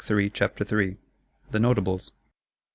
Chapter 0.03 0.65
1.3.III. 0.65 0.97
The 1.51 1.59
Notables. 1.59 2.11